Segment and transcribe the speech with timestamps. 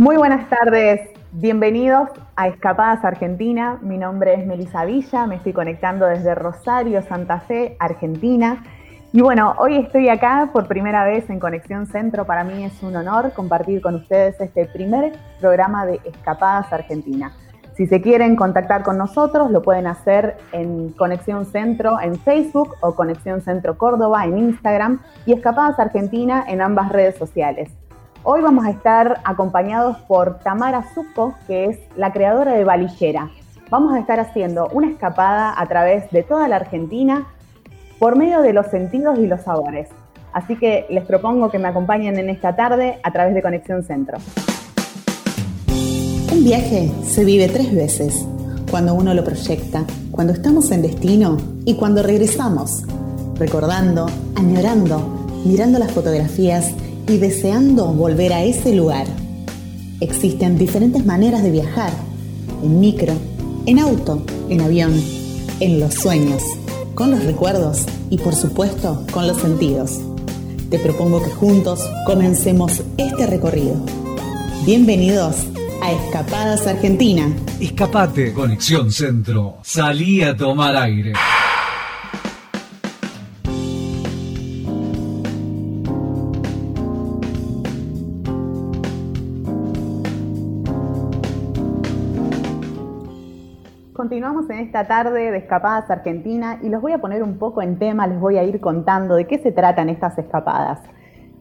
[0.00, 3.78] Muy buenas tardes, bienvenidos a Escapadas Argentina.
[3.82, 8.64] Mi nombre es Melisa Villa, me estoy conectando desde Rosario, Santa Fe, Argentina.
[9.12, 12.24] Y bueno, hoy estoy acá por primera vez en Conexión Centro.
[12.24, 17.34] Para mí es un honor compartir con ustedes este primer programa de Escapadas Argentina.
[17.74, 22.94] Si se quieren contactar con nosotros, lo pueden hacer en Conexión Centro en Facebook o
[22.94, 27.70] Conexión Centro Córdoba en Instagram y Escapadas Argentina en ambas redes sociales.
[28.22, 33.30] Hoy vamos a estar acompañados por Tamara Zucco, que es la creadora de Valillera.
[33.70, 37.26] Vamos a estar haciendo una escapada a través de toda la Argentina
[37.98, 39.88] por medio de los sentidos y los sabores.
[40.34, 44.18] Así que les propongo que me acompañen en esta tarde a través de Conexión Centro.
[46.30, 48.26] Un viaje se vive tres veces,
[48.70, 52.84] cuando uno lo proyecta, cuando estamos en destino y cuando regresamos,
[53.36, 56.74] recordando, añorando, mirando las fotografías
[57.10, 59.06] y deseando volver a ese lugar.
[60.00, 61.92] Existen diferentes maneras de viajar,
[62.62, 63.14] en micro,
[63.66, 64.92] en auto, en avión,
[65.58, 66.40] en los sueños,
[66.94, 69.98] con los recuerdos y por supuesto con los sentidos.
[70.70, 73.74] Te propongo que juntos comencemos este recorrido.
[74.64, 75.46] Bienvenidos
[75.82, 77.28] a Escapadas Argentina.
[77.58, 79.56] Escapate, Conexión Centro.
[79.62, 81.14] Salí a tomar aire.
[94.40, 97.78] Continuamos en esta tarde de Escapadas Argentina y los voy a poner un poco en
[97.78, 100.80] tema, les voy a ir contando de qué se tratan estas escapadas.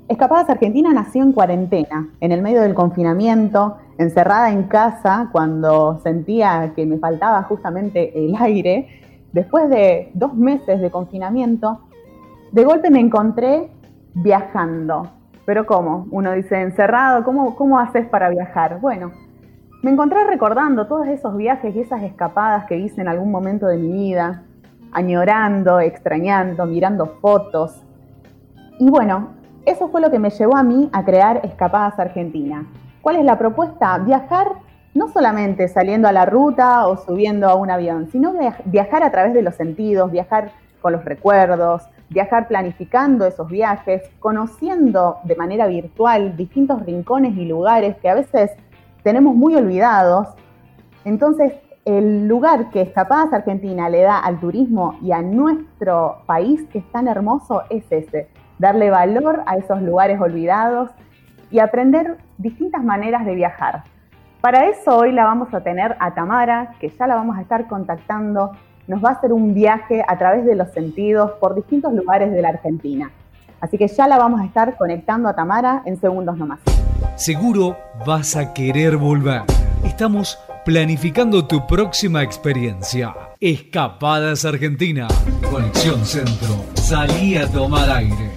[0.09, 6.73] Escapadas Argentina nació en cuarentena, en el medio del confinamiento, encerrada en casa cuando sentía
[6.75, 8.89] que me faltaba justamente el aire.
[9.31, 11.79] Después de dos meses de confinamiento,
[12.51, 13.69] de golpe me encontré
[14.13, 15.09] viajando.
[15.45, 16.07] Pero ¿cómo?
[16.11, 18.81] Uno dice, encerrado, ¿cómo, cómo haces para viajar?
[18.81, 19.11] Bueno,
[19.81, 23.77] me encontré recordando todos esos viajes y esas escapadas que hice en algún momento de
[23.77, 24.43] mi vida,
[24.91, 27.81] añorando, extrañando, mirando fotos.
[28.77, 29.29] Y bueno,
[29.65, 32.65] eso fue lo que me llevó a mí a crear Escapadas Argentina.
[33.01, 33.97] ¿Cuál es la propuesta?
[33.99, 34.51] Viajar
[34.93, 38.33] no solamente saliendo a la ruta o subiendo a un avión, sino
[38.65, 40.51] viajar a través de los sentidos, viajar
[40.81, 47.95] con los recuerdos, viajar planificando esos viajes, conociendo de manera virtual distintos rincones y lugares
[47.97, 48.51] que a veces
[49.03, 50.27] tenemos muy olvidados.
[51.05, 51.53] Entonces,
[51.85, 56.91] el lugar que Escapadas Argentina le da al turismo y a nuestro país, que es
[56.91, 58.29] tan hermoso, es ese.
[58.59, 60.91] Darle valor a esos lugares olvidados
[61.49, 63.83] y aprender distintas maneras de viajar.
[64.41, 67.67] Para eso hoy la vamos a tener a Tamara, que ya la vamos a estar
[67.67, 68.51] contactando.
[68.87, 72.41] Nos va a hacer un viaje a través de los sentidos por distintos lugares de
[72.41, 73.11] la Argentina.
[73.61, 76.59] Así que ya la vamos a estar conectando a Tamara en segundos nomás.
[77.15, 79.43] Seguro vas a querer volver.
[79.83, 83.13] Estamos planificando tu próxima experiencia.
[83.39, 85.07] Escapadas Argentina.
[85.51, 86.63] Conexión Centro.
[86.75, 88.31] Salí a tomar aire.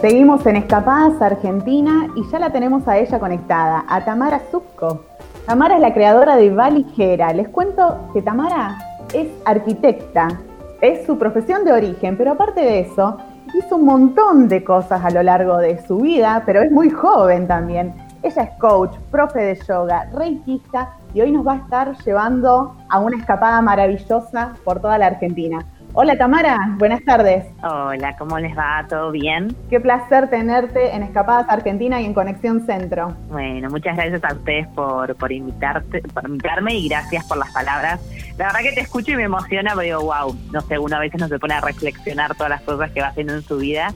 [0.00, 5.04] Seguimos en Escapadas Argentina y ya la tenemos a ella conectada, a Tamara Zucco.
[5.46, 7.32] Tamara es la creadora de Valijera.
[7.34, 8.78] Les cuento que Tamara
[9.12, 10.40] es arquitecta,
[10.80, 13.18] es su profesión de origen, pero aparte de eso,
[13.54, 17.46] hizo un montón de cosas a lo largo de su vida, pero es muy joven
[17.46, 17.94] también.
[18.22, 22.98] Ella es coach, profe de yoga, reikista y hoy nos va a estar llevando a
[22.98, 25.66] una escapada maravillosa por toda la Argentina.
[25.92, 27.46] Hola Tamara, buenas tardes.
[27.64, 28.86] Hola, ¿cómo les va?
[28.88, 29.56] ¿Todo bien?
[29.68, 33.16] Qué placer tenerte en Escapadas Argentina y en Conexión Centro.
[33.28, 38.00] Bueno, muchas gracias a ustedes por, por, invitarte, por invitarme y gracias por las palabras.
[38.38, 41.00] La verdad que te escucho y me emociona, pero digo, wow, no sé, uno a
[41.00, 43.92] veces no se pone a reflexionar todas las cosas que va haciendo en su vida,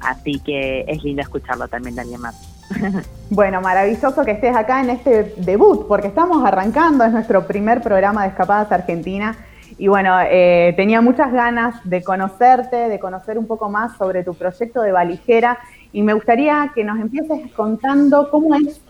[0.00, 2.50] así que es lindo escucharlo también de alguien más.
[3.30, 8.22] Bueno, maravilloso que estés acá en este debut, porque estamos arrancando, es nuestro primer programa
[8.22, 9.34] de Escapadas Argentina
[9.76, 14.34] y bueno, eh, tenía muchas ganas de conocerte, de conocer un poco más sobre tu
[14.34, 15.58] proyecto de valijera
[15.92, 18.80] y me gustaría que nos empieces contando cómo es,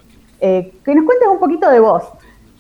[0.41, 2.05] eh, que nos cuentes un poquito de vos.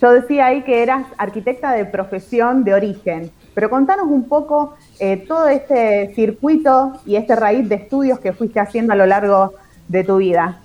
[0.00, 5.18] Yo decía ahí que eras arquitecta de profesión de origen, pero contanos un poco eh,
[5.28, 9.52] todo este circuito y este raíz de estudios que fuiste haciendo a lo largo
[9.88, 10.60] de tu vida.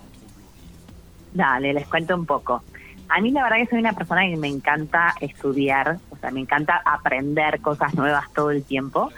[1.33, 2.63] Dale, les cuento un poco.
[3.09, 6.41] A mí la verdad que soy una persona que me encanta estudiar, o sea, me
[6.41, 9.09] encanta aprender cosas nuevas todo el tiempo.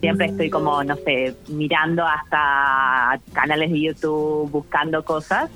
[0.00, 5.50] Siempre estoy como, no sé, mirando hasta canales de YouTube, buscando cosas.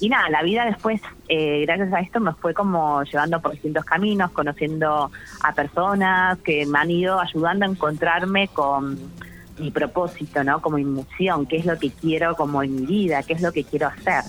[0.00, 3.84] Y nada, la vida después, eh, gracias a esto, me fue como llevando por distintos
[3.84, 5.10] caminos, conociendo
[5.42, 8.98] a personas que me han ido ayudando a encontrarme con
[9.58, 10.60] mi propósito, ¿no?
[10.60, 13.52] Como mi misión, qué es lo que quiero como en mi vida, qué es lo
[13.52, 14.22] que quiero hacer.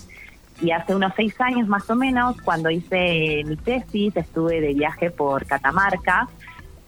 [0.62, 5.10] Y hace unos seis años más o menos, cuando hice mi tesis, estuve de viaje
[5.10, 6.28] por Catamarca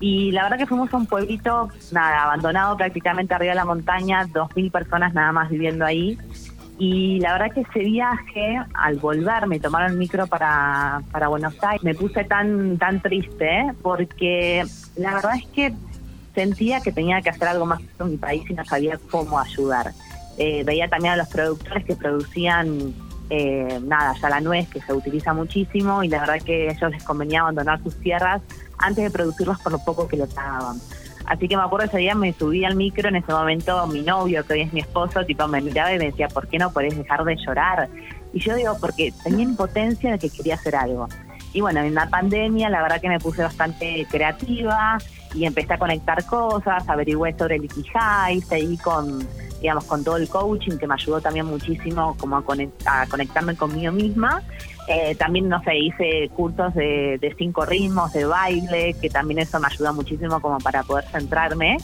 [0.02, 4.26] y la verdad que fuimos a un pueblito, nada, abandonado prácticamente arriba de la montaña,
[4.26, 6.18] dos mil personas nada más viviendo ahí.
[6.80, 11.54] Y la verdad que ese viaje, al volverme y tomar el micro para, para Buenos
[11.64, 14.66] Aires, me puse tan, tan triste, porque
[14.96, 15.74] la verdad es que
[16.34, 19.92] sentía que tenía que hacer algo más en mi país y no sabía cómo ayudar.
[20.40, 22.96] Eh, veía también a los productores que producían
[23.34, 26.92] eh, nada, ya la nuez que se utiliza muchísimo y la verdad que a ellos
[26.92, 28.42] les convenía abandonar sus tierras
[28.78, 30.78] antes de producirlos por lo poco que lo pagaban.
[31.28, 34.46] Así que me acuerdo ese día me subí al micro, en ese momento mi novio,
[34.46, 36.98] que hoy es mi esposo, tipo me miraba y me decía, ¿por qué no podés
[36.98, 37.88] dejar de llorar?
[38.34, 41.08] Y yo digo, porque tenía impotencia de que quería hacer algo.
[41.54, 44.98] Y bueno, en la pandemia la verdad que me puse bastante creativa
[45.34, 49.26] y empecé a conectar cosas, averigüé sobre el Ikigai, seguí con
[49.62, 54.42] digamos, con todo el coaching que me ayudó también muchísimo como a, conectarme conmigo misma.
[54.88, 59.68] Eh, también, no sé, hice cursos de, cinco ritmos, de baile, que también eso me
[59.68, 61.78] ayuda muchísimo como para poder centrarme.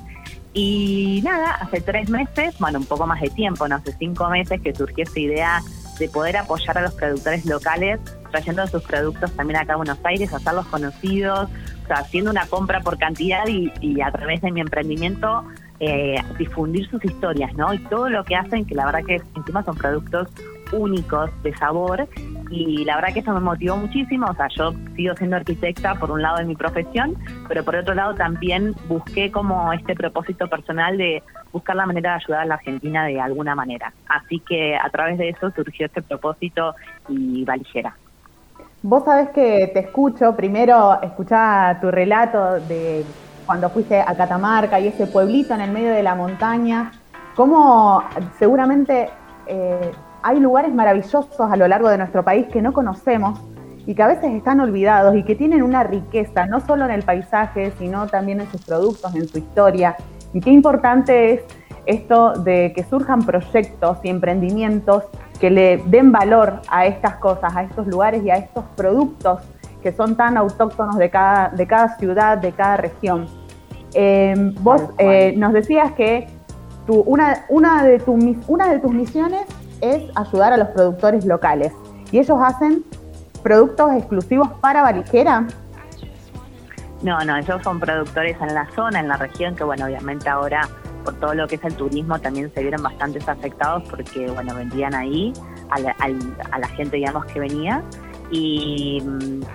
[0.53, 4.59] Y nada, hace tres meses, bueno, un poco más de tiempo, no hace cinco meses
[4.59, 5.61] que surgió esta idea
[5.99, 7.99] de poder apoyar a los productores locales,
[8.31, 11.49] trayendo sus productos también acá a Buenos Aires, hacerlos conocidos,
[11.89, 15.45] haciendo una compra por cantidad y, y a través de mi emprendimiento
[15.79, 17.73] eh, difundir sus historias, ¿no?
[17.73, 20.29] Y todo lo que hacen, que la verdad que encima son productos
[20.71, 22.07] únicos de sabor
[22.49, 26.11] y la verdad que eso me motivó muchísimo, o sea, yo sigo siendo arquitecta por
[26.11, 27.15] un lado de mi profesión,
[27.47, 32.15] pero por otro lado también busqué como este propósito personal de buscar la manera de
[32.23, 33.93] ayudar a la Argentina de alguna manera.
[34.07, 36.75] Así que a través de eso surgió este propósito
[37.09, 37.95] y valijera.
[38.83, 43.03] Vos sabés que te escucho, primero escuchaba tu relato de
[43.47, 46.91] cuando fuiste a Catamarca y ese pueblito en el medio de la montaña,
[47.35, 48.03] cómo
[48.37, 49.09] seguramente
[49.47, 49.91] eh,
[50.21, 53.39] hay lugares maravillosos a lo largo de nuestro país que no conocemos
[53.85, 57.03] y que a veces están olvidados y que tienen una riqueza, no solo en el
[57.03, 59.95] paisaje, sino también en sus productos, en su historia.
[60.33, 61.41] Y qué importante es
[61.85, 65.03] esto de que surjan proyectos y emprendimientos
[65.39, 69.39] que le den valor a estas cosas, a estos lugares y a estos productos
[69.81, 73.27] que son tan autóctonos de cada, de cada ciudad, de cada región.
[73.93, 76.27] Eh, vos eh, nos decías que
[76.85, 78.13] tu, una, una, de tu,
[78.47, 79.41] una de tus misiones
[79.81, 81.73] es ayudar a los productores locales
[82.11, 82.83] y ellos hacen
[83.43, 85.45] productos exclusivos para valijera.
[87.03, 90.67] No, no, ellos son productores en la zona, en la región, que bueno, obviamente ahora
[91.03, 94.93] por todo lo que es el turismo también se vieron bastante afectados porque bueno, vendían
[94.93, 95.31] ahí
[95.69, 95.95] a la,
[96.51, 97.81] a la gente, digamos, que venía
[98.29, 99.01] y,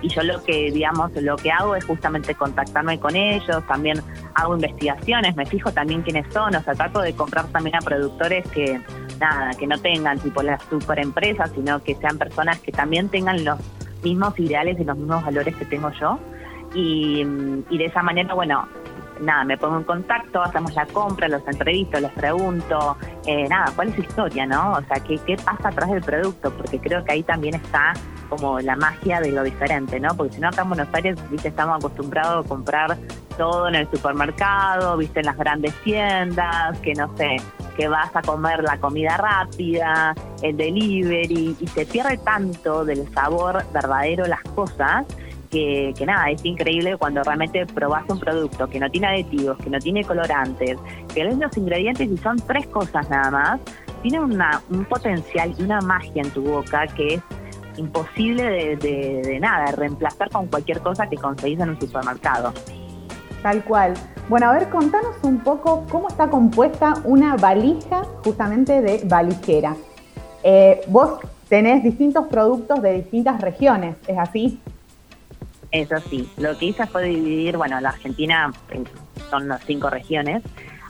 [0.03, 4.01] yo lo que digamos lo que hago es justamente contactarme con ellos también
[4.35, 8.47] hago investigaciones me fijo también quiénes son o sea trato de comprar también a productores
[8.49, 8.79] que
[9.19, 13.43] nada que no tengan tipo las super empresas sino que sean personas que también tengan
[13.43, 13.59] los
[14.03, 16.19] mismos ideales y los mismos valores que tengo yo
[16.75, 17.25] y,
[17.69, 18.67] y de esa manera bueno
[19.21, 23.89] nada, me pongo en contacto, hacemos la compra, los entrevisto, les pregunto, eh, nada, cuál
[23.89, 24.73] es su historia, ¿no?
[24.73, 27.93] O sea, ¿qué, qué pasa atrás del producto, porque creo que ahí también está
[28.37, 30.15] como la magia de lo diferente, ¿no?
[30.15, 32.97] Porque si no acá en Buenos Aires, viste, estamos acostumbrados a comprar
[33.37, 37.37] todo en el supermercado, viste, en las grandes tiendas, que no sé,
[37.77, 43.63] que vas a comer la comida rápida, el delivery, y se pierde tanto del sabor
[43.71, 45.05] verdadero las cosas
[45.51, 49.77] que, nada, es increíble cuando realmente probás un producto que no tiene aditivos, que no
[49.77, 50.79] tiene colorantes,
[51.13, 53.61] que ves los ingredientes y son tres cosas nada más,
[54.01, 57.21] tiene una, un potencial y una magia en tu boca que es
[57.77, 62.53] imposible de, de, nada, reemplazar con cualquier cosa que conseguís en un supermercado.
[63.41, 63.93] Tal cual.
[64.29, 69.75] Bueno, a ver, contanos un poco cómo está compuesta una valija justamente de valijera.
[70.43, 74.59] Eh, vos tenés distintos productos de distintas regiones, ¿es así?
[75.71, 78.83] Eso sí, lo que hice fue dividir, bueno, la Argentina eh,
[79.29, 80.43] son las cinco regiones.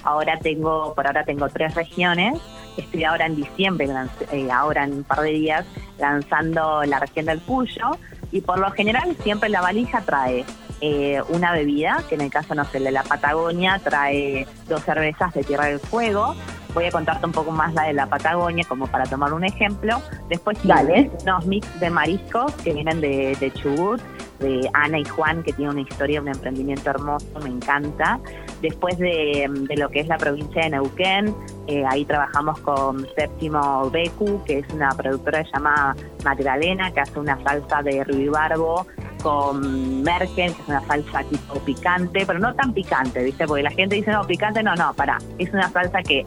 [0.03, 2.39] Ahora tengo, por ahora tengo tres regiones.
[2.77, 3.87] Estoy ahora en diciembre,
[4.31, 5.65] eh, ahora en un par de días,
[5.99, 7.97] lanzando la región del Puyo.
[8.31, 10.43] Y por lo general siempre la valija trae
[10.81, 15.33] eh, una bebida, que en el caso, no sé, de la Patagonia trae dos cervezas
[15.33, 16.35] de Tierra del Fuego.
[16.73, 20.01] Voy a contarte un poco más la de la Patagonia, como para tomar un ejemplo.
[20.27, 24.01] Después tiene unos mix de mariscos que vienen de, de Chubut,
[24.39, 28.19] de Ana y Juan, que tiene una historia, un emprendimiento hermoso, me encanta.
[28.63, 31.35] Después de, lo que es la provincia de Neuquén,
[31.67, 35.93] eh, ahí trabajamos con Séptimo Becu, que es una productora llamada
[36.23, 38.87] Magdalena, que hace una salsa de ruibarbo
[39.21, 43.45] con merken, que es una salsa tipo picante, pero no tan picante, ¿viste?
[43.45, 45.17] Porque la gente dice, no, picante, no, no, para.
[45.37, 46.23] Es una salsa que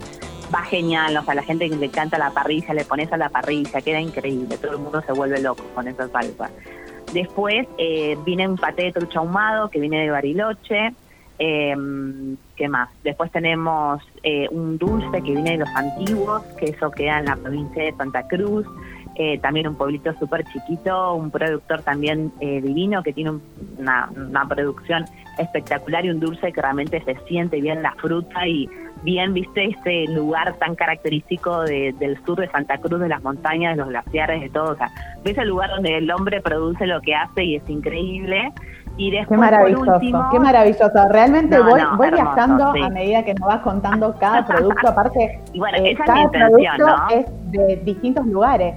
[0.53, 3.81] va genial, o sea, la gente le encanta la parrilla, le pones a la parrilla,
[3.81, 6.51] queda increíble, todo el mundo se vuelve loco con esa salsa.
[7.13, 10.93] Después eh, viene un paté de trucha ahumado que viene de Bariloche.
[11.39, 11.75] Eh,
[12.55, 12.89] ¿Qué más?
[13.03, 17.35] Después tenemos eh, un dulce que viene de los antiguos, que eso queda en la
[17.35, 18.65] provincia de Santa Cruz.
[19.19, 23.31] Eh, también un pueblito súper chiquito, un productor también eh, divino que tiene
[23.79, 24.11] una,
[24.47, 25.05] producción
[25.39, 28.69] espectacular y un dulce que realmente se siente bien la fruta y
[29.03, 33.81] bien, viste, este lugar tan característico del sur de Santa Cruz, de las montañas, de
[33.81, 34.73] los glaciares, de todo.
[34.73, 34.91] O sea,
[35.23, 38.51] ves el lugar donde el hombre produce lo que hace y es increíble.
[38.97, 39.99] Y después, qué maravilloso,
[40.31, 41.09] qué maravilloso.
[41.09, 44.89] Realmente voy, voy viajando a medida que nos vas contando cada producto.
[44.89, 47.09] Aparte, y bueno, eh, esa cada es mi intención, ¿no?
[47.09, 48.75] es de distintos lugares.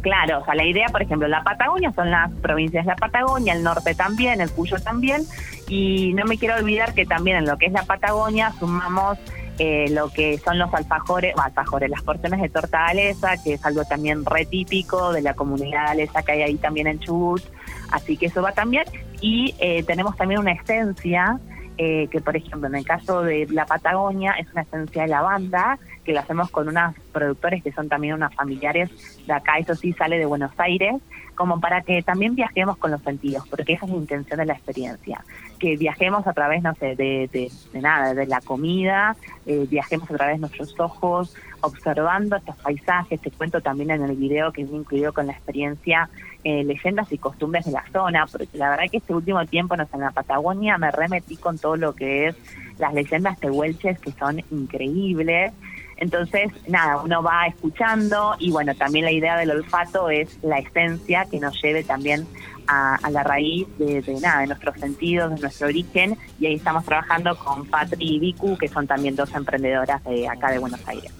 [0.00, 3.52] Claro, o sea, la idea, por ejemplo, la Patagonia son las provincias de la Patagonia,
[3.52, 5.22] el norte también, el Cuyo también,
[5.68, 9.18] y no me quiero olvidar que también en lo que es la Patagonia sumamos
[9.58, 13.84] eh, lo que son los alfajores, alfajores, las porciones de torta galesa, que es algo
[13.84, 17.42] también re típico de la comunidad galesa que hay ahí también en Chubut,
[17.90, 18.84] así que eso va también,
[19.20, 21.38] y eh, tenemos también una esencia
[21.76, 25.78] eh, que por ejemplo en el caso de la Patagonia es una esencia de lavanda
[26.08, 28.88] que la hacemos con unas productores que son también unas familiares
[29.26, 30.94] de acá, eso sí sale de Buenos Aires,
[31.34, 34.54] como para que también viajemos con los sentidos, porque esa es la intención de la
[34.54, 35.22] experiencia,
[35.58, 40.36] que viajemos a través, no sé, de, nada, de la comida, eh, viajemos a través
[40.36, 45.12] de nuestros ojos, observando estos paisajes, te cuento también en el video que viene incluido
[45.12, 46.08] con la experiencia
[46.42, 49.86] eh, leyendas y costumbres de la zona, porque la verdad que este último tiempo no
[49.92, 52.36] en la Patagonia me remetí con todo lo que es
[52.78, 55.52] las leyendas tehuelches que son increíbles,
[55.98, 61.26] entonces, nada, uno va escuchando y bueno, también la idea del olfato es la esencia
[61.30, 62.26] que nos lleve también
[62.68, 67.36] a, la raíz de, nada, de nuestros sentidos, de nuestro origen y ahí estamos trabajando
[67.36, 71.12] con Patri y Vicu, que son también dos emprendedoras de acá de Buenos Aires.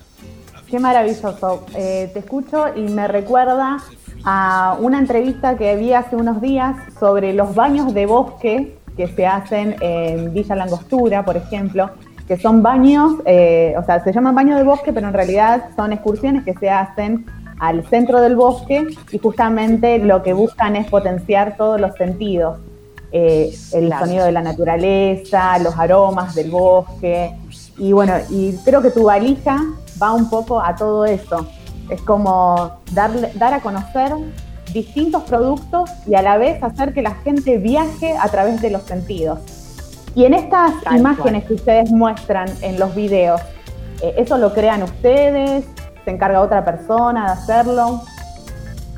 [0.68, 1.66] Qué maravilloso.
[1.74, 3.78] Eh, te escucho y me recuerda
[4.24, 9.26] a una entrevista que vi hace unos días sobre los baños de bosque que se
[9.26, 11.90] hacen en Villa Langostura, por ejemplo,
[12.28, 15.94] que son baños, eh, o sea, se llaman baños de bosque, pero en realidad son
[15.94, 17.24] excursiones que se hacen
[17.58, 22.58] al centro del bosque y justamente lo que buscan es potenciar todos los sentidos.
[23.10, 27.34] Eh, el sonido de la naturaleza, los aromas del bosque.
[27.78, 29.64] Y bueno, y creo que tu valija
[30.00, 31.46] va un poco a todo eso.
[31.88, 34.12] Es como darle, dar a conocer
[34.74, 38.82] distintos productos y a la vez hacer que la gente viaje a través de los
[38.82, 39.57] sentidos.
[40.18, 43.40] Y en estas imágenes que ustedes muestran en los videos,
[44.02, 45.64] eh, ¿eso lo crean ustedes?
[46.04, 48.02] ¿Se encarga otra persona de hacerlo?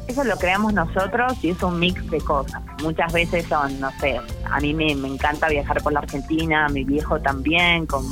[0.09, 2.62] Eso lo creamos nosotros y es un mix de cosas.
[2.83, 4.19] Muchas veces son, no sé,
[4.50, 8.03] a mí me, encanta viajar por la Argentina, mi viejo también, con,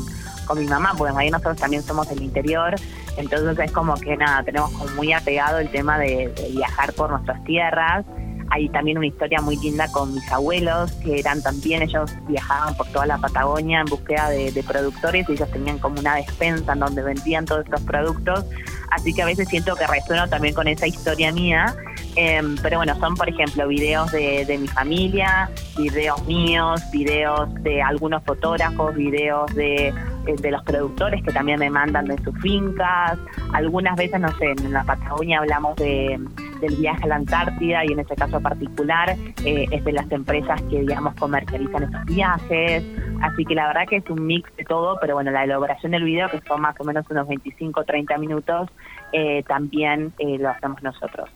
[0.59, 2.75] mi mamá, porque ahí nosotros también somos del interior,
[3.17, 7.43] entonces es como que nada, tenemos como muy apegado el tema de viajar por nuestras
[7.45, 8.05] tierras
[8.51, 12.87] hay también una historia muy linda con mis abuelos, que eran también, ellos viajaban por
[12.89, 17.03] toda la Patagonia en búsqueda de, productores y ellos tenían como una despensa en donde
[17.03, 18.45] vendían todos estos productos.
[18.91, 21.75] Así que a veces siento que resueno también con esa historia mía.
[22.17, 27.81] Em, pero bueno, son por ejemplo videos de, de, mi familia, videos míos, videos de
[27.81, 33.19] algunos fotógrafos, videos de, eh, de los productores que también me mandan de sus fincas.
[33.53, 36.19] Algunas veces, no sé, en la Patagonia hablamos de
[36.61, 40.61] del viaje a la Antártida y en este caso particular eh, es de las empresas
[40.63, 42.85] que, digamos, comercializan esos viajes.
[43.23, 46.05] Así que la verdad que es un mix de todo, pero bueno, la elaboración del
[46.05, 48.69] video, que son más o menos unos 25 30 minutos,
[49.13, 51.29] eh, también eh, lo hacemos nosotros.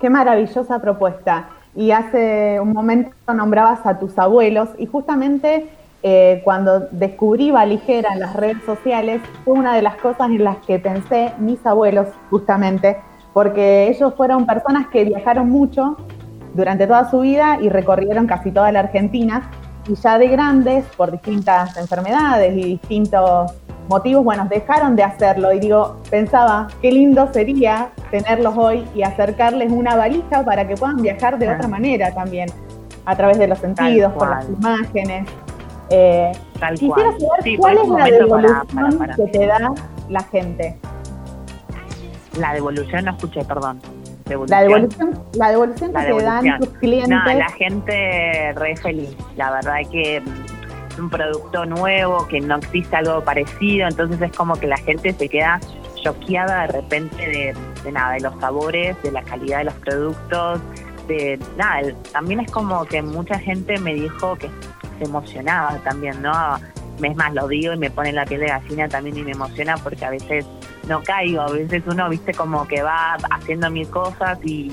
[0.00, 1.48] Qué maravillosa propuesta.
[1.74, 5.68] Y hace un momento nombrabas a tus abuelos y justamente
[6.42, 10.80] cuando descubrí Valijera en las redes sociales fue una de las cosas en las que
[10.80, 12.96] pensé mis abuelos justamente
[13.32, 15.96] porque ellos fueron personas que viajaron mucho
[16.54, 19.50] durante toda su vida y recorrieron casi toda la Argentina.
[19.88, 23.52] Y ya de grandes, por distintas enfermedades y distintos
[23.88, 25.52] motivos, bueno, dejaron de hacerlo.
[25.52, 30.96] Y digo, pensaba, qué lindo sería tenerlos hoy y acercarles una valija para que puedan
[30.96, 32.48] viajar de otra manera también,
[33.04, 35.28] a través de los sentidos, por las imágenes.
[35.90, 36.32] Eh,
[36.74, 39.72] quisiera saber cuál es la devolución que te da
[40.08, 40.78] la gente.
[42.38, 43.80] La devolución, no escuché, perdón.
[44.48, 47.08] La devolución, la devolución que te dan tus clientes.
[47.08, 49.16] No, la gente re feliz.
[49.36, 54.20] La verdad es que es mm, un producto nuevo, que no existe algo parecido, entonces
[54.20, 55.60] es como que la gente se queda
[56.02, 60.60] choqueada de repente de, nada, de los sabores, de la calidad de los productos,
[61.08, 64.48] de nada, también es como que mucha gente me dijo que
[64.98, 66.32] se emocionaba también, ¿no?
[67.02, 69.76] es más, lo digo y me pone la piel de gallina también y me emociona
[69.76, 70.46] porque a veces
[70.88, 74.72] no caigo, a veces uno, viste, como que va haciendo mil cosas y,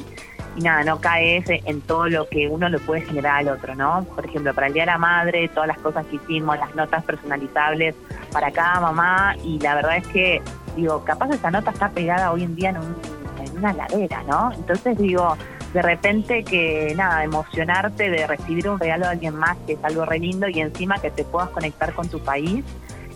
[0.57, 4.03] nada, no cae en todo lo que uno le puede generar al otro, ¿no?
[4.15, 7.03] Por ejemplo, para el Día de la Madre, todas las cosas que hicimos, las notas
[7.03, 7.95] personalizables
[8.31, 10.41] para cada mamá y la verdad es que,
[10.75, 14.51] digo, capaz esa nota está pegada hoy en día en, en una ladera, ¿no?
[14.53, 15.37] Entonces digo,
[15.73, 20.05] de repente que nada, emocionarte de recibir un regalo de alguien más, que es algo
[20.05, 22.63] re lindo y encima que te puedas conectar con tu país.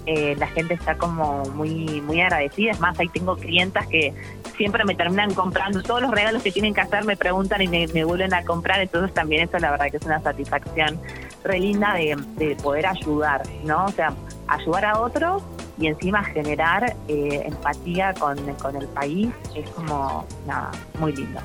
[0.06, 2.72] Eh, la gente está como muy muy agradecida.
[2.72, 4.14] Es más, ahí tengo clientas que
[4.58, 8.04] siempre me terminan comprando todos los regalos que tienen que hacer, me preguntan y me,
[8.04, 8.82] vuelven a comprar.
[8.82, 11.00] Entonces también eso la verdad que es una satisfacción
[11.44, 13.86] re linda de, poder ayudar, ¿no?
[13.86, 14.14] O sea,
[14.48, 15.44] ayudar a otros
[15.78, 21.40] y encima generar eh, empatía con, con el país es como, nada, muy lindo.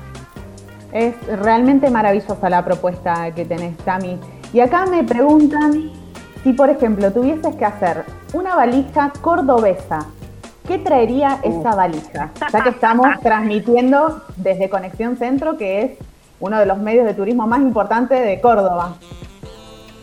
[0.91, 4.17] Es realmente maravillosa la propuesta que tenés, Tami.
[4.53, 5.91] Y acá me preguntan
[6.43, 8.03] si, por ejemplo, tuvieses que hacer
[8.33, 10.05] una valija cordobesa,
[10.67, 12.31] ¿qué traería esa valija?
[12.51, 15.91] Ya que estamos transmitiendo desde Conexión Centro, que es
[16.39, 18.95] uno de los medios de turismo más importantes de Córdoba.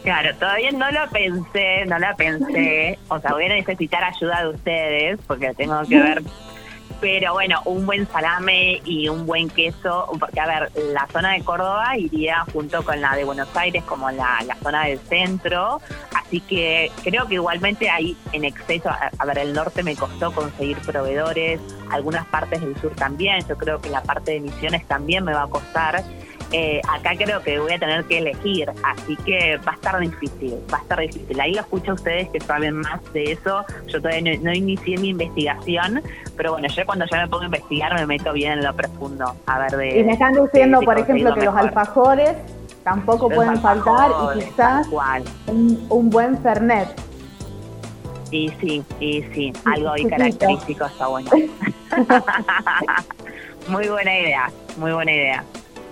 [0.03, 2.99] Claro, todavía no lo pensé, no la pensé.
[3.09, 6.23] O sea, voy a necesitar ayuda de ustedes porque tengo que ver
[7.01, 11.43] pero bueno, un buen salame y un buen queso, porque a ver, la zona de
[11.43, 15.81] Córdoba iría junto con la de Buenos Aires como la, zona del centro,
[16.15, 20.79] así que creo que igualmente hay en exceso, a, ver, el norte me costó conseguir
[20.79, 21.61] proveedores,
[21.91, 25.43] algunas partes del sur también, yo creo que la parte de Misiones también me va
[25.43, 26.05] a costar.
[26.53, 30.55] Eh, acá creo que voy a tener que elegir, así que va a estar difícil,
[30.73, 31.41] va a estar difícil.
[31.41, 33.65] Ahí lo escucho a ustedes que saben más de eso.
[33.89, 36.03] Yo todavía no, inicié mi investigación,
[36.37, 39.35] pero bueno, yo cuando ya me pongo a investigar me meto bien en lo profundo.
[39.47, 40.01] A ver de.
[40.01, 42.37] Y me están diciendo, por ejemplo, que los alfajores
[42.85, 44.87] tampoco pueden faltar y quizás
[45.49, 46.89] un, buen fernet.
[48.31, 51.31] Y sí, y sí, algo ahí característico está bueno.
[53.69, 55.45] muy buena idea, muy buena idea.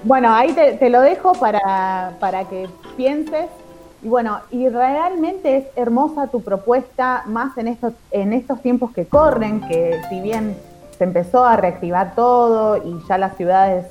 [0.04, 3.46] Bueno, ahí te, lo dejo para, para, que pienses.
[4.02, 9.06] Y bueno, y realmente es hermosa tu propuesta, más en estos, en estos tiempos que
[9.06, 10.58] corren, que si bien
[10.98, 13.86] se empezó a reactivar todo y ya las ciudades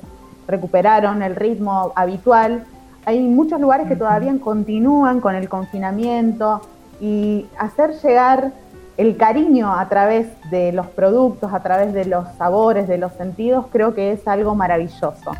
[0.46, 2.64] recuperaron el ritmo habitual,
[3.06, 6.60] hay muchos lugares que todavía continúan con el confinamiento
[7.00, 8.52] y hacer llegar
[8.96, 13.66] el cariño a través de los productos, a través de los sabores, de los sentidos,
[13.72, 15.32] creo que es algo maravilloso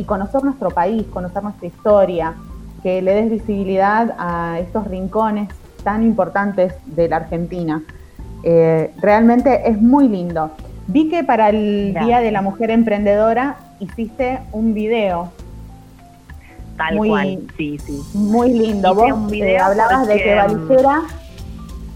[0.00, 2.34] y conocer nuestro país, conocer nuestra historia,
[2.82, 5.48] que le des visibilidad a estos rincones
[5.84, 7.82] tan importantes de la Argentina.
[8.42, 10.50] Eh, realmente es muy lindo.
[10.86, 15.30] Vi que para el Día de la Mujer Emprendedora hiciste un video.
[16.78, 18.02] Tal cual, sí, sí.
[18.14, 18.94] Muy lindo.
[18.94, 21.02] Vos eh, hablabas de que Valijera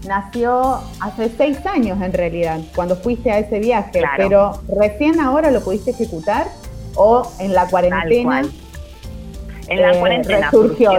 [0.07, 5.63] nació hace seis años en realidad, cuando fuiste a ese viaje, pero recién ahora lo
[5.63, 6.45] pudiste ejecutar
[6.95, 8.43] o en la cuarentena.
[9.67, 10.91] En la eh, cuarentena surgió,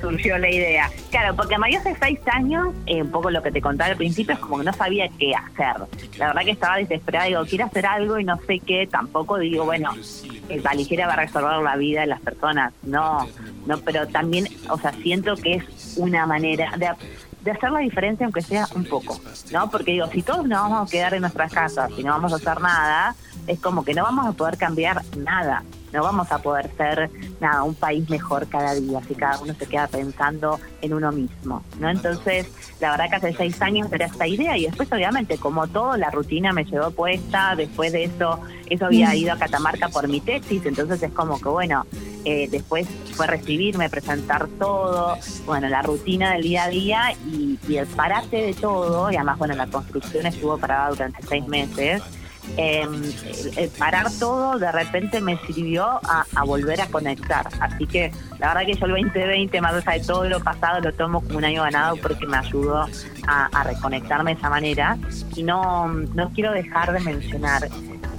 [0.00, 0.90] surgió, la idea.
[1.10, 4.34] Claro, porque María hace seis años, eh, un poco lo que te contaba al principio,
[4.34, 5.82] es como que no sabía qué hacer.
[6.16, 9.64] La verdad que estaba desesperada, digo, quiero hacer algo y no sé qué, tampoco digo,
[9.64, 9.90] bueno,
[10.48, 12.72] el valijera va a resolver la vida de las personas.
[12.84, 13.26] No,
[13.66, 16.90] no, pero también, o sea, siento que es una manera de,
[17.44, 19.20] de hacer la diferencia, aunque sea un poco,
[19.52, 19.70] ¿no?
[19.70, 22.36] Porque digo, si todos nos vamos a quedar en nuestras casas y no vamos a
[22.36, 23.14] hacer nada,
[23.46, 27.62] es como que no vamos a poder cambiar nada, no vamos a poder ser nada,
[27.62, 31.90] un país mejor cada día si cada uno se queda pensando en uno mismo, ¿no?
[31.90, 32.48] Entonces,
[32.80, 36.10] la verdad que hace seis años era esta idea y después obviamente como todo la
[36.10, 39.16] rutina me llevó puesta, después de eso, eso había mm.
[39.16, 41.84] ido a Catamarca por mi tesis, entonces es como que bueno,
[42.24, 47.86] eh, después fue recibirme, presentar todo, bueno, la rutina del día a día y, el
[47.86, 52.02] parate de todo, y además bueno, la construcción estuvo parada durante seis meses
[52.56, 57.48] eh, parar todo de repente me sirvió a, volver a conectar.
[57.60, 60.92] Así que la verdad que yo el 2020, más allá de todo lo pasado, lo
[60.92, 62.86] tomo como un año ganado porque me ayudó
[63.26, 64.98] a, a reconectarme de esa manera.
[65.34, 67.68] Y no, no quiero dejar de mencionar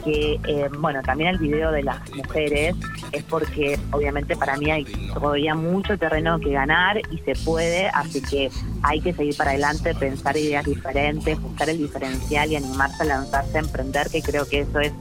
[0.05, 2.75] que, eh, bueno, también el video de las mujeres
[3.11, 8.21] es porque obviamente para mí hay todavía mucho terreno que ganar y se puede, así
[8.21, 8.49] que
[8.83, 13.57] hay que seguir para adelante, pensar ideas diferentes, buscar el diferencial y animarse a lanzarse
[13.57, 14.93] a emprender, que creo que eso es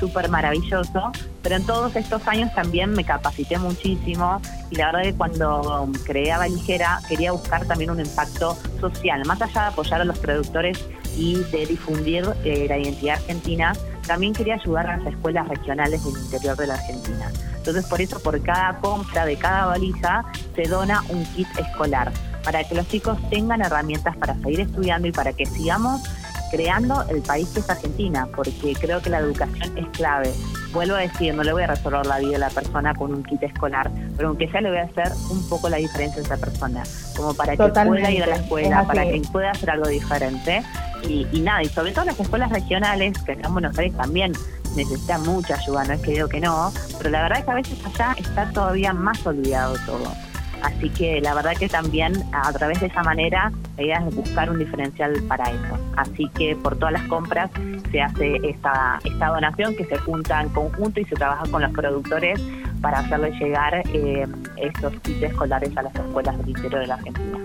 [0.00, 4.40] súper maravilloso, pero en todos estos años también me capacité muchísimo
[4.70, 9.40] y la verdad que cuando creé a Valijera quería buscar también un impacto social, más
[9.40, 10.84] allá de apoyar a los productores
[11.16, 13.72] y de difundir eh, la identidad argentina,
[14.06, 17.30] también quería ayudar a las escuelas regionales del interior de la Argentina.
[17.56, 22.12] Entonces, por eso, por cada compra de cada valija, se dona un kit escolar.
[22.44, 26.00] para que los chicos tengan herramientas para seguir estudiando y para que sigamos
[26.50, 30.32] creando el país que es Argentina, porque creo que la educación es clave.
[30.72, 33.22] Vuelvo a decir, no le voy a resolver la vida a la persona con un
[33.22, 36.36] kit escolar, pero aunque sea le voy a hacer un poco la diferencia a esa
[36.36, 36.82] persona,
[37.16, 40.62] como para que pueda ir a la escuela, para que pueda hacer algo diferente.
[41.08, 44.32] Y, y, nada, y sobre todo las escuelas regionales, que acá en Buenos Aires también
[44.74, 47.54] necesitan mucha ayuda, no es que digo que no, pero la verdad es que a
[47.54, 50.12] veces allá está todavía más olvidado todo.
[50.62, 54.50] Así que la verdad que también a través de esa manera la idea es buscar
[54.50, 55.78] un diferencial para eso.
[55.96, 57.50] Así que por todas las compras
[57.90, 61.72] se hace esta, esta donación que se junta en conjunto y se trabaja con los
[61.72, 62.40] productores
[62.80, 67.38] para hacerle llegar eh, estos kits escolares a las escuelas del interior de la Argentina.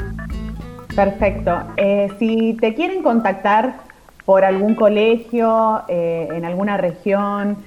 [0.96, 1.64] Perfecto.
[1.78, 3.76] Eh, si te quieren contactar
[4.26, 7.58] por algún colegio, eh, en alguna región,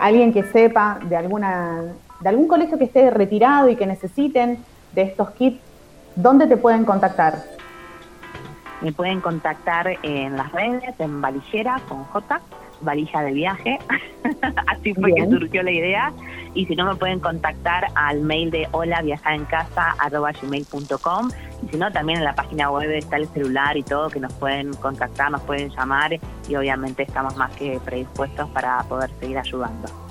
[0.00, 1.80] alguien que sepa de alguna
[2.22, 4.58] de algún colegio que esté retirado y que necesiten
[4.94, 5.60] de estos kits,
[6.16, 7.42] ¿dónde te pueden contactar?
[8.80, 12.40] Me pueden contactar en las redes, en Valillera con J,
[12.80, 13.78] valija de viaje,
[14.66, 16.12] así fue que surgió la idea,
[16.54, 19.94] y si no me pueden contactar al mail de hola en casa
[20.42, 21.28] gmail.com
[21.62, 24.32] y si no también en la página web está el celular y todo que nos
[24.34, 26.18] pueden contactar, nos pueden llamar.
[26.48, 30.01] Y obviamente estamos más que predispuestos para poder seguir ayudando.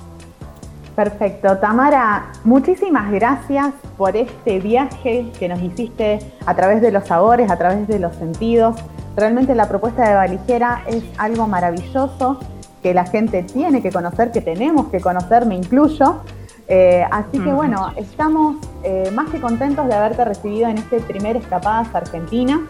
[0.94, 1.56] Perfecto.
[1.56, 7.56] Tamara, muchísimas gracias por este viaje que nos hiciste a través de los sabores, a
[7.56, 8.76] través de los sentidos.
[9.16, 12.38] Realmente la propuesta de Valijera es algo maravilloso
[12.82, 16.20] que la gente tiene que conocer, que tenemos que conocer, me incluyo.
[16.68, 21.36] Eh, así que bueno, estamos eh, más que contentos de haberte recibido en este primer
[21.36, 22.60] Escapadas Argentina,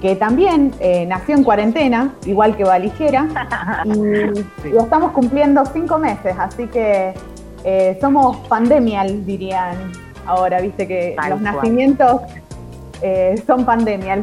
[0.00, 3.26] que también eh, nació en cuarentena, igual que Valijera,
[3.84, 7.14] y lo estamos cumpliendo cinco meses, así que
[7.68, 9.90] eh, somos pandemial, dirían
[10.24, 12.20] ahora, viste que los nacimientos
[13.02, 14.20] eh, son pandemial.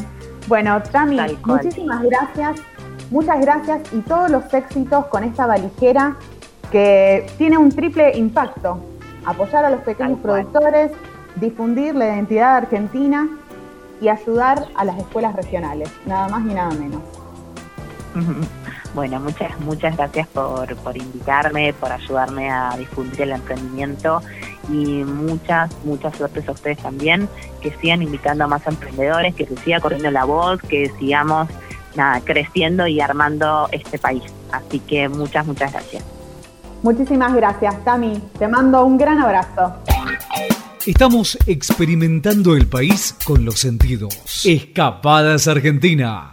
[0.48, 2.62] Bueno, Tami, muchísimas gracias,
[3.12, 6.16] muchas gracias y todos los éxitos con esta valijera
[6.72, 8.80] que tiene un triple impacto.
[9.26, 10.92] Apoyar a los pequeños productores,
[11.36, 13.28] difundir la identidad argentina
[14.00, 17.02] y ayudar a las escuelas regionales, nada más y nada menos.
[18.94, 24.22] Bueno, muchas, muchas gracias por, por invitarme, por ayudarme a difundir el emprendimiento
[24.70, 27.28] y muchas, muchas suertes a ustedes también,
[27.62, 31.48] que sigan invitando a más emprendedores, que se siga corriendo la voz, que sigamos
[31.96, 34.24] nada, creciendo y armando este país.
[34.52, 36.04] Así que muchas, muchas gracias.
[36.84, 38.22] Muchísimas gracias, Tami.
[38.38, 39.74] Te mando un gran abrazo.
[40.86, 44.46] Estamos experimentando el país con los sentidos.
[44.46, 46.33] Escapadas Argentina.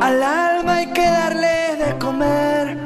[0.00, 2.78] Al alma hay que darle de comer.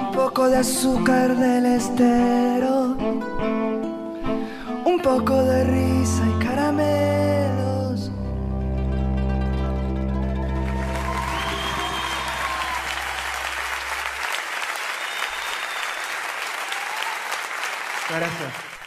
[0.00, 2.96] Un poco de azúcar del estero.
[4.84, 6.43] Un poco de risa y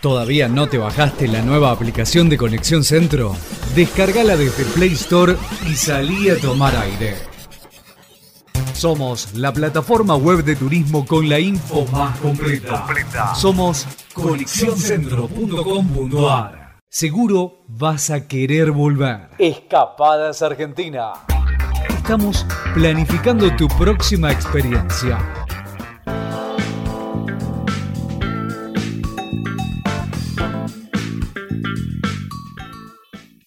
[0.02, 3.36] ¿Todavía no te bajaste la nueva aplicación de Conexión Centro?
[3.74, 5.36] Descárgala desde Play Store
[5.68, 7.16] y salí a tomar aire.
[8.74, 12.86] Somos la plataforma web de turismo con la info más completa.
[13.34, 16.78] Somos conexióncentro.com.ar.
[16.88, 19.30] Seguro vas a querer volver.
[19.40, 21.14] Escapadas Argentina.
[21.90, 25.18] Estamos planificando tu próxima experiencia.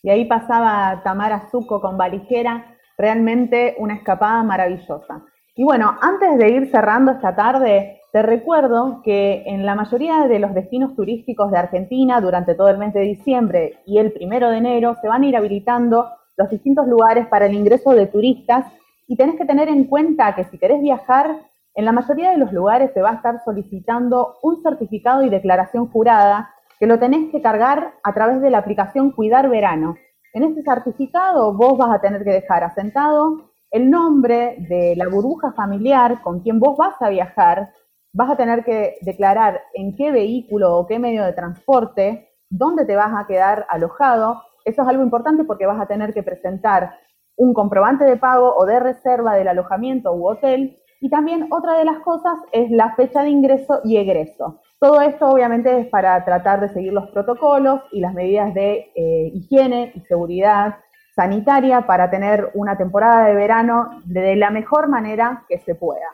[0.02, 5.24] Y ahí pasaba Tamara Zuco con Valijera, realmente una escapada maravillosa.
[5.56, 10.38] Y bueno, antes de ir cerrando esta tarde, te recuerdo que en la mayoría de
[10.38, 14.58] los destinos turísticos de Argentina, durante todo el mes de diciembre y el primero de
[14.58, 18.64] enero, se van a ir habilitando los distintos lugares para el ingreso de turistas
[19.06, 21.36] y tenés que tener en cuenta que si querés viajar,
[21.74, 25.88] en la mayoría de los lugares te va a estar solicitando un certificado y declaración
[25.88, 29.96] jurada que lo tenés que cargar a través de la aplicación Cuidar Verano.
[30.32, 35.52] En este certificado vos vas a tener que dejar asentado el nombre de la burbuja
[35.52, 37.70] familiar con quien vos vas a viajar,
[38.14, 42.96] vas a tener que declarar en qué vehículo o qué medio de transporte, dónde te
[42.96, 44.42] vas a quedar alojado.
[44.64, 46.94] Eso es algo importante porque vas a tener que presentar
[47.36, 50.78] un comprobante de pago o de reserva del alojamiento u hotel.
[51.02, 54.62] Y también otra de las cosas es la fecha de ingreso y egreso.
[54.80, 59.30] Todo esto obviamente es para tratar de seguir los protocolos y las medidas de eh,
[59.34, 60.76] higiene y seguridad
[61.14, 66.06] sanitaria para tener una temporada de verano de la mejor manera que se pueda.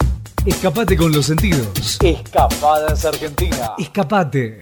[0.45, 1.97] Escapate con los sentidos.
[2.03, 3.75] Escapadas Argentina.
[3.79, 4.59] Escapate.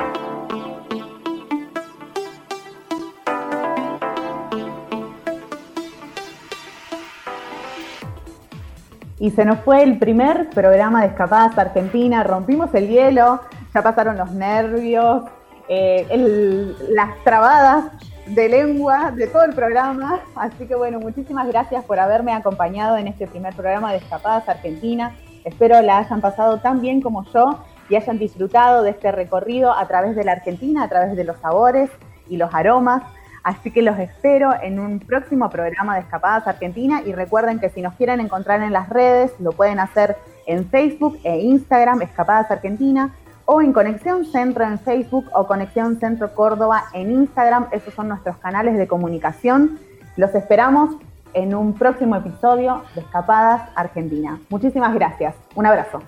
[9.19, 13.41] Y se nos fue el primer programa de Escapadas Argentina, rompimos el hielo,
[13.75, 15.25] ya pasaron los nervios,
[15.69, 17.87] eh, el- las trabadas
[18.27, 20.21] de lengua de todo el programa.
[20.37, 25.15] Así que bueno, muchísimas gracias por haberme acompañado en este primer programa de Escapadas Argentina.
[25.45, 27.59] Espero la hayan pasado tan bien como yo
[27.91, 31.37] y hayan disfrutado de este recorrido a través de la Argentina, a través de los
[31.39, 31.91] sabores
[32.31, 33.03] y los aromas.
[33.43, 37.83] Así que los espero en un próximo programa de Escapadas Argentina y recuerden que si
[37.83, 43.15] nos quieren encontrar en las redes, lo pueden hacer en Facebook e Instagram, Escapadas Argentina,
[43.47, 47.67] o en Conexión Centro en Facebook o Conexión Centro Córdoba en Instagram.
[47.73, 49.79] Esos son nuestros canales de comunicación.
[50.17, 50.97] Los esperamos
[51.35, 54.39] en un próximo episodio de Escapadas Argentina.
[54.49, 55.35] Muchísimas gracias.
[55.55, 56.03] Un abrazo.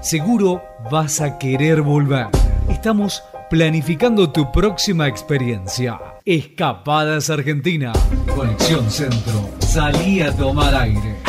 [0.00, 2.28] Seguro vas a querer volver.
[2.68, 5.98] Estamos planificando tu próxima experiencia.
[6.24, 7.92] Escapadas Argentina.
[8.34, 9.48] Conexión Centro.
[9.58, 11.27] Salí a tomar aire.